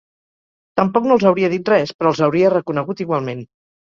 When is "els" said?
1.17-1.25, 2.13-2.23